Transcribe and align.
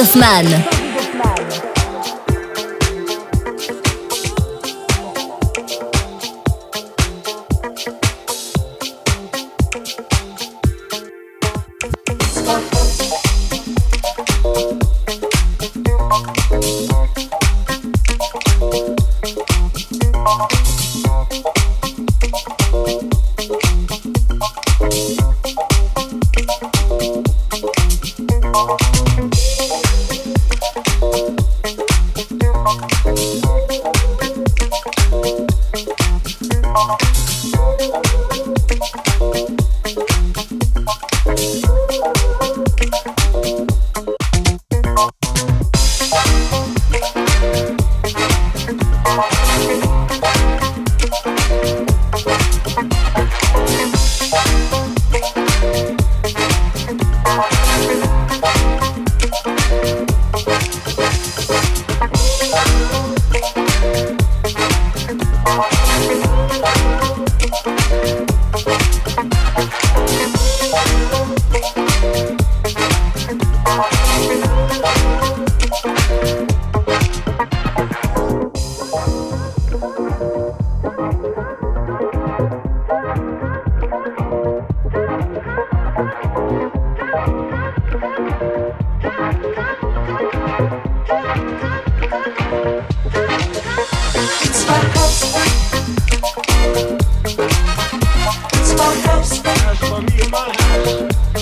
Hoffman. 0.00 0.79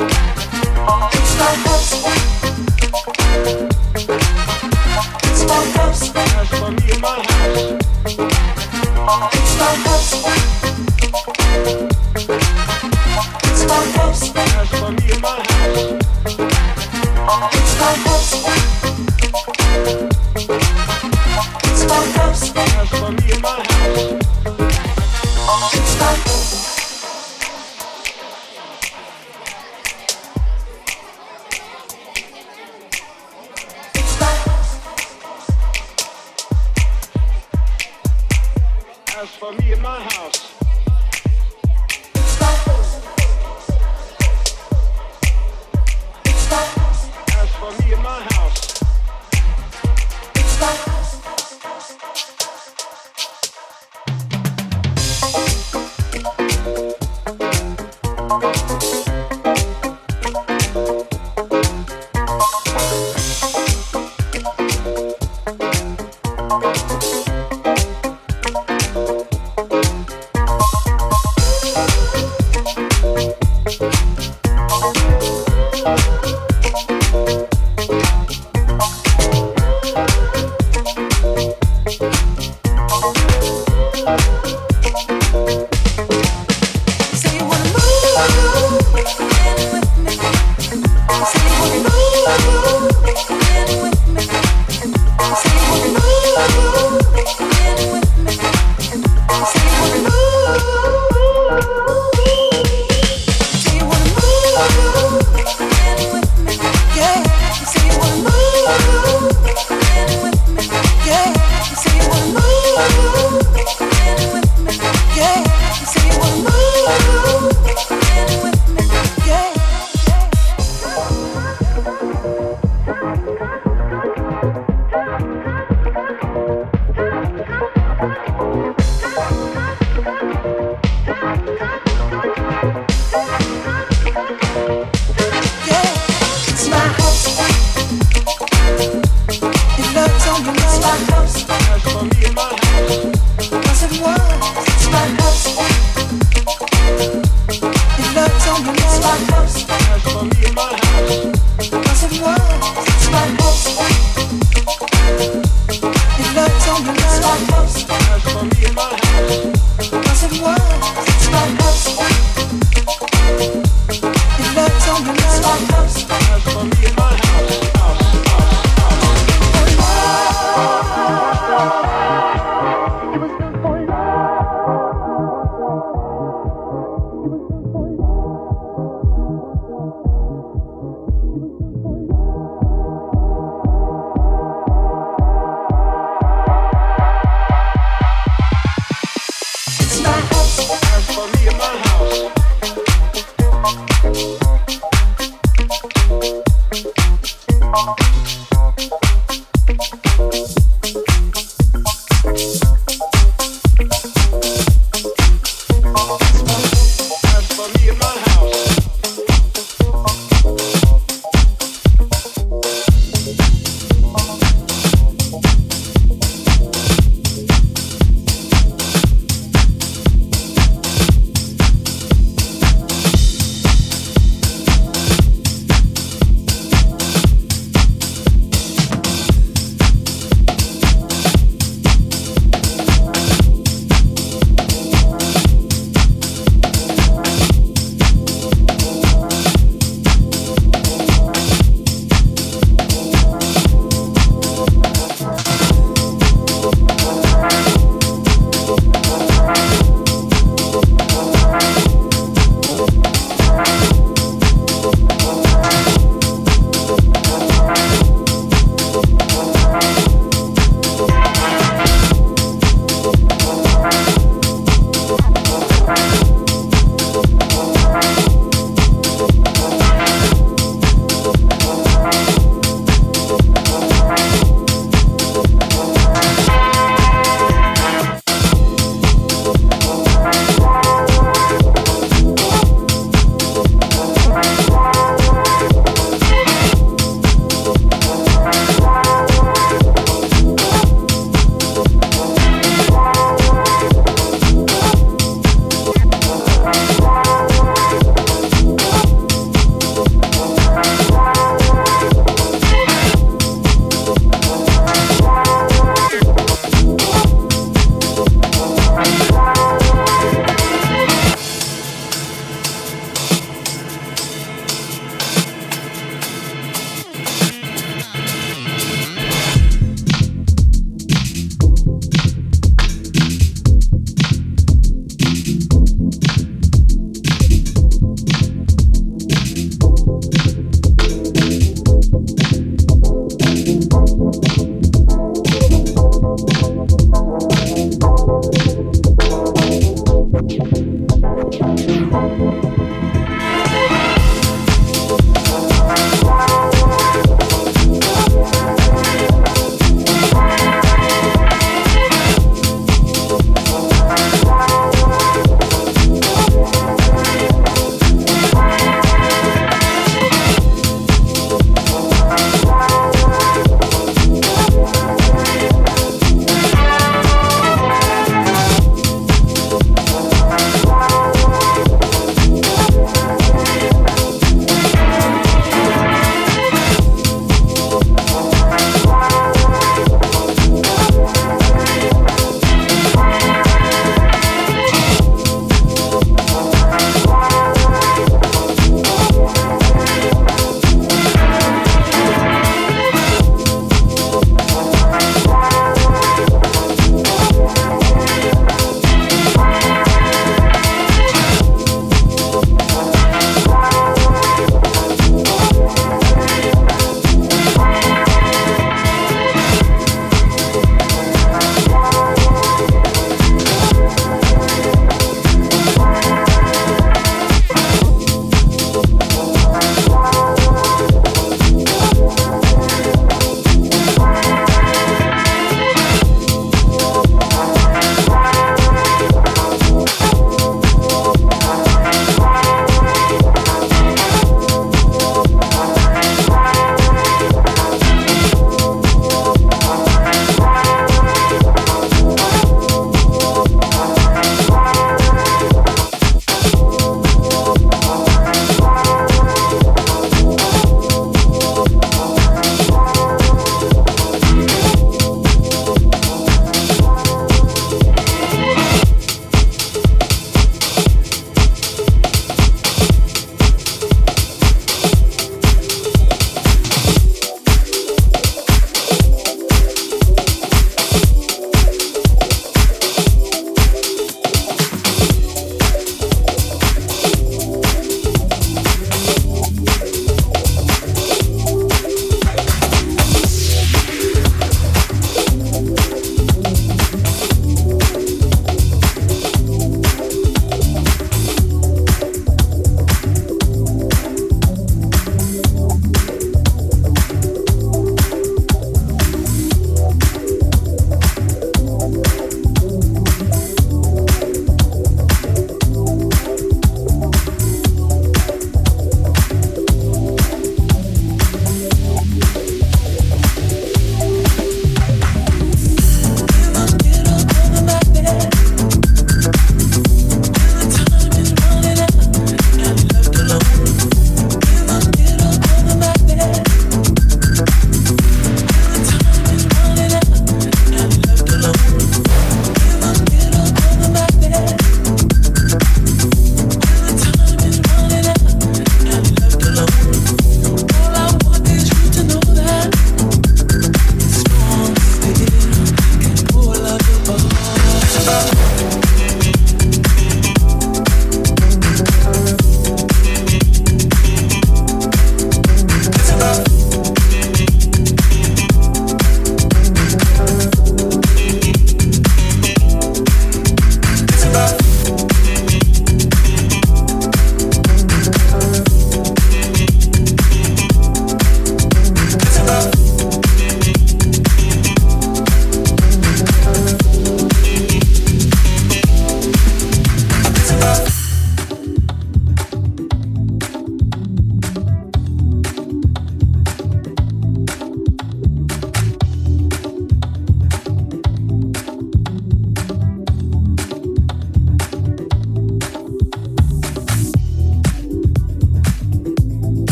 Bye. 0.00 0.29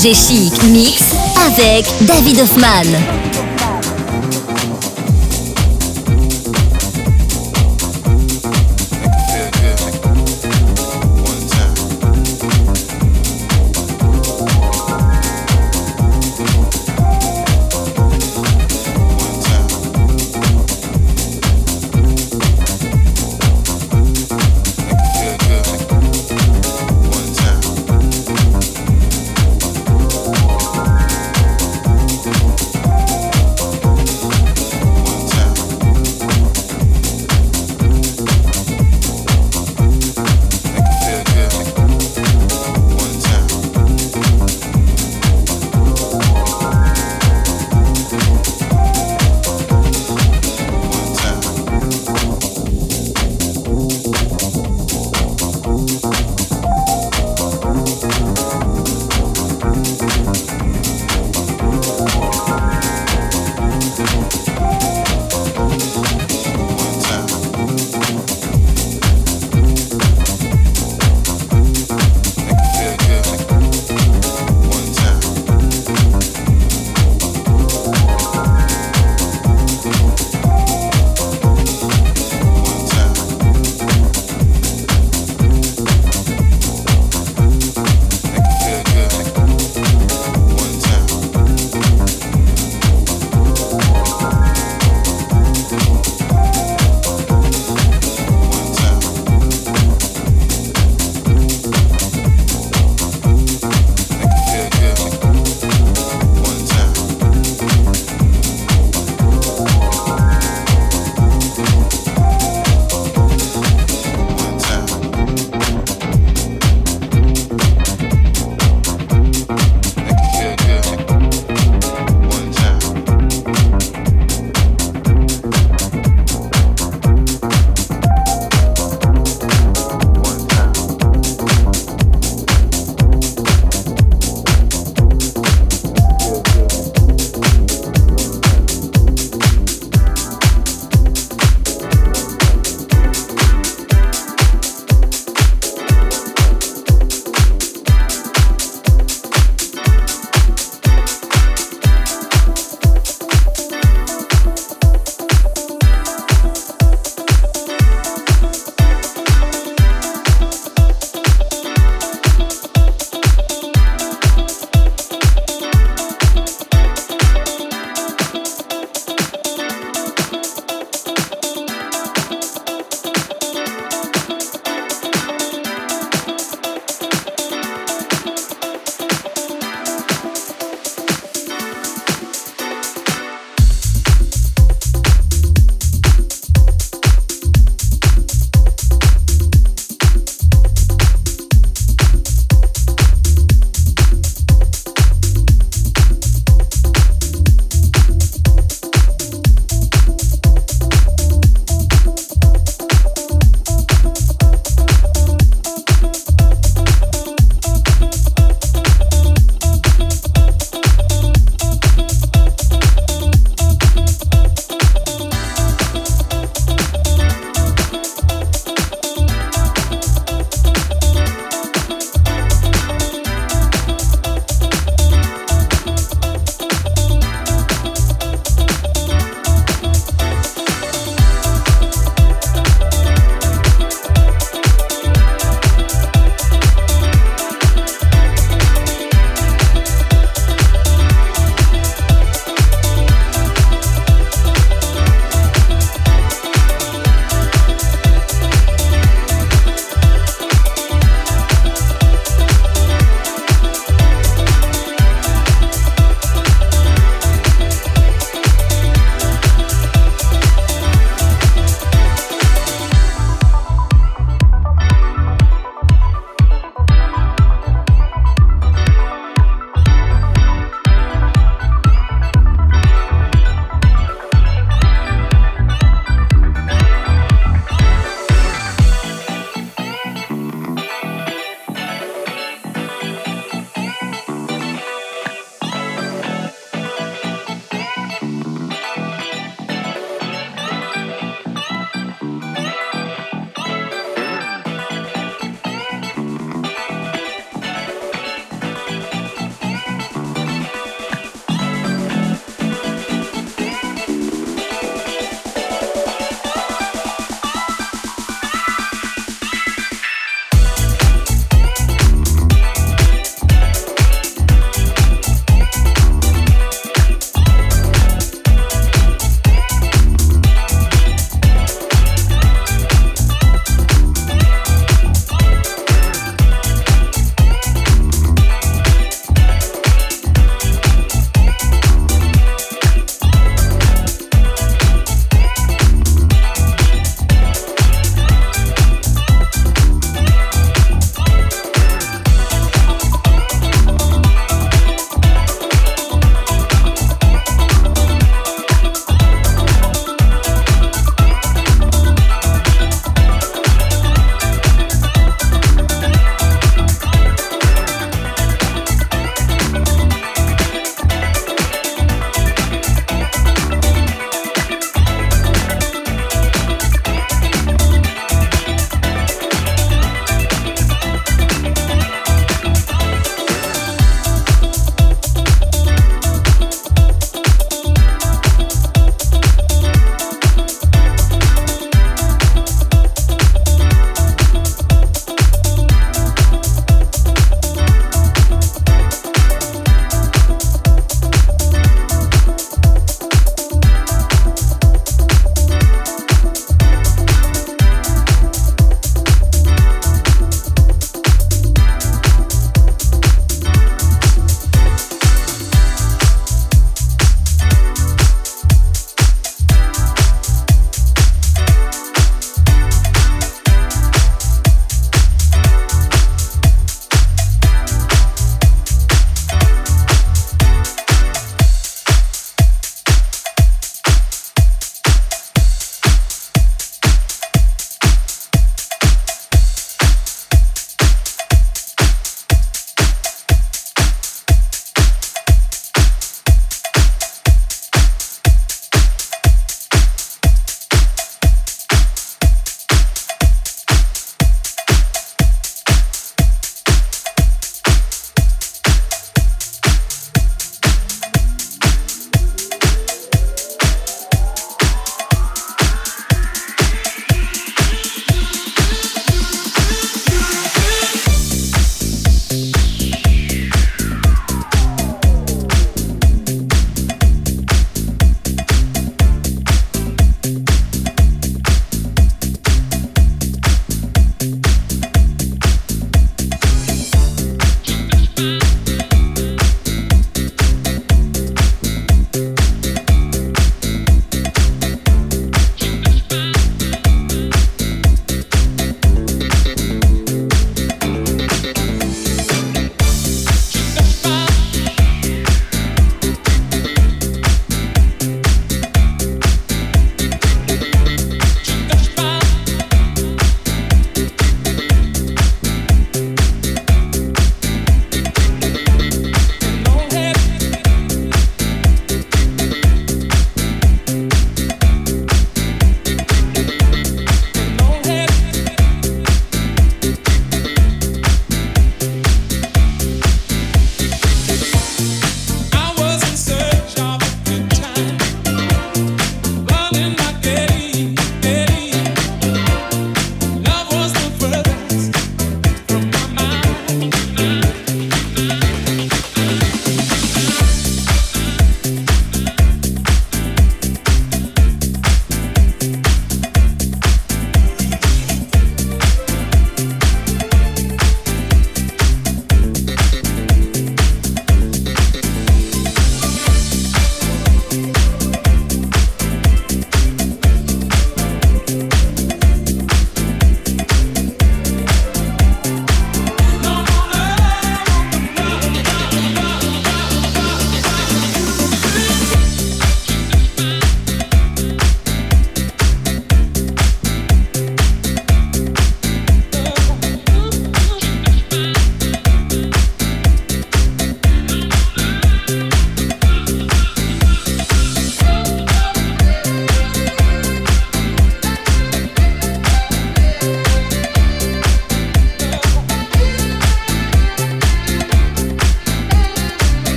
Chic 0.00 0.62
Mix 0.70 1.02
avec 1.44 1.84
David 2.06 2.38
Hoffman. 2.38 3.47